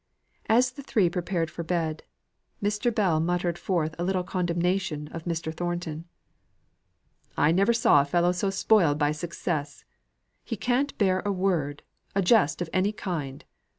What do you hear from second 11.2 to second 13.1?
a word; a jest of any